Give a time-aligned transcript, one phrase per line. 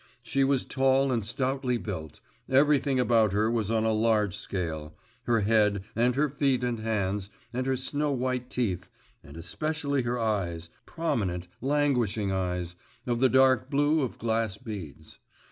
[0.23, 5.41] She was tall and stoutly built; everything about her was on a large scale: her
[5.41, 8.89] head, and her feet and hands, and her snow white teeth,
[9.23, 12.75] and especially her eyes, prominent, languishing eyes,
[13.05, 15.19] of the dark blue of glass beads.